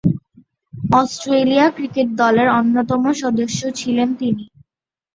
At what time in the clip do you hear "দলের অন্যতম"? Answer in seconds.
2.21-3.03